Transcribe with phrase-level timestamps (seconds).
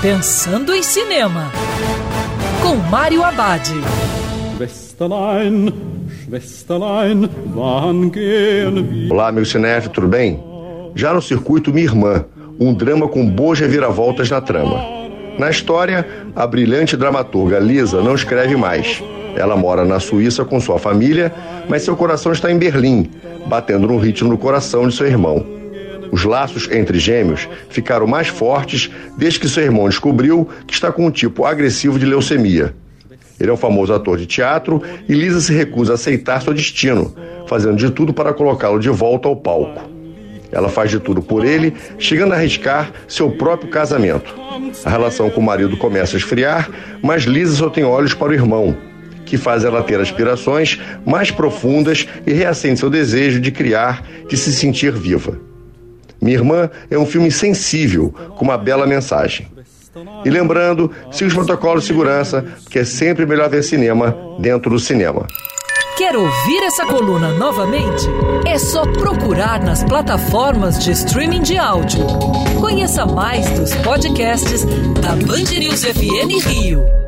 [0.00, 1.50] Pensando em Cinema,
[2.62, 3.68] com Mário Abad.
[9.10, 10.40] Olá, meu cinef, tudo bem?
[10.94, 12.24] Já no circuito Minha Irmã,
[12.60, 14.80] um drama com boas reviravoltas na trama.
[15.36, 16.06] Na história,
[16.36, 19.02] a brilhante dramaturga Lisa não escreve mais.
[19.34, 21.34] Ela mora na Suíça com sua família,
[21.68, 23.10] mas seu coração está em Berlim,
[23.46, 25.57] batendo no ritmo no coração de seu irmão.
[26.10, 31.06] Os laços entre gêmeos ficaram mais fortes desde que seu irmão descobriu que está com
[31.06, 32.74] um tipo agressivo de leucemia.
[33.40, 37.14] Ele é um famoso ator de teatro e Lisa se recusa a aceitar seu destino,
[37.46, 39.88] fazendo de tudo para colocá-lo de volta ao palco.
[40.50, 44.34] Ela faz de tudo por ele, chegando a arriscar seu próprio casamento.
[44.84, 46.70] A relação com o marido começa a esfriar,
[47.02, 48.76] mas Lisa só tem olhos para o irmão,
[49.26, 54.52] que faz ela ter aspirações mais profundas e reacende seu desejo de criar, de se
[54.52, 55.47] sentir viva.
[56.20, 59.46] Minha Irmã é um filme sensível, com uma bela mensagem.
[60.24, 64.78] E lembrando, siga os protocolos de segurança, porque é sempre melhor ver cinema dentro do
[64.78, 65.26] cinema.
[65.96, 68.06] Quer ouvir essa coluna novamente?
[68.46, 72.06] É só procurar nas plataformas de streaming de áudio.
[72.60, 74.64] Conheça mais dos podcasts
[75.00, 77.07] da Band News FM Rio.